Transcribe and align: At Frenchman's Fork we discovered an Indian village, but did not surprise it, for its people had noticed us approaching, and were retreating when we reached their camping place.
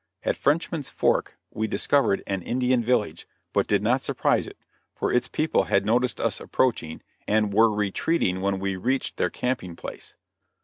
At 0.23 0.35
Frenchman's 0.35 0.89
Fork 0.89 1.37
we 1.51 1.67
discovered 1.67 2.23
an 2.25 2.41
Indian 2.41 2.83
village, 2.83 3.27
but 3.53 3.67
did 3.67 3.83
not 3.83 4.01
surprise 4.01 4.47
it, 4.47 4.57
for 4.95 5.13
its 5.13 5.27
people 5.27 5.65
had 5.65 5.85
noticed 5.85 6.19
us 6.19 6.39
approaching, 6.39 7.03
and 7.27 7.53
were 7.53 7.69
retreating 7.71 8.41
when 8.41 8.57
we 8.57 8.75
reached 8.77 9.17
their 9.17 9.29
camping 9.29 9.75
place. 9.75 10.15